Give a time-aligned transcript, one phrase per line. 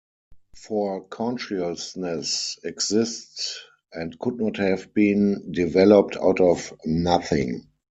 [0.55, 3.59] For consciousness exists,
[3.93, 7.67] and could not have been developed out of nothing.